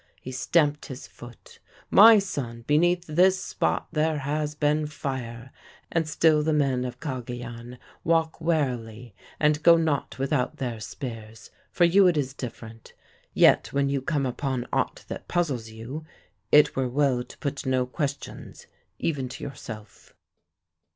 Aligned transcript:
He 0.19 0.31
stamped 0.31 0.87
his 0.87 1.05
foot. 1.05 1.59
'My 1.91 2.17
son, 2.17 2.63
beneath 2.65 3.05
this 3.05 3.39
spot 3.43 3.85
there 3.91 4.17
has 4.17 4.55
been 4.55 4.87
fire, 4.87 5.51
and 5.91 6.09
still 6.09 6.41
the 6.41 6.53
men 6.53 6.85
of 6.85 6.99
Cagayan 6.99 7.77
walk 8.03 8.41
warily 8.41 9.13
and 9.39 9.61
go 9.61 9.77
not 9.77 10.17
without 10.17 10.57
their 10.57 10.79
spears. 10.79 11.51
For 11.71 11.83
you 11.83 12.07
it 12.07 12.17
is 12.17 12.33
different; 12.33 12.93
yet 13.35 13.71
when 13.73 13.89
you 13.89 14.01
come 14.01 14.25
upon 14.25 14.65
aught 14.73 15.05
that 15.07 15.27
puzzles 15.27 15.69
you, 15.69 16.03
it 16.51 16.75
were 16.75 16.89
well 16.89 17.23
to 17.23 17.37
put 17.37 17.67
no 17.67 17.85
questions 17.85 18.65
even 18.97 19.29
to 19.29 19.43
yourself.' 19.43 20.15